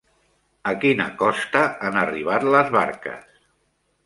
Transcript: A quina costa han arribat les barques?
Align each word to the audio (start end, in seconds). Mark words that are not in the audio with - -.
A 0.71 0.71
quina 0.85 1.05
costa 1.19 1.61
han 1.89 2.01
arribat 2.05 2.49
les 2.57 2.73
barques? 2.79 3.31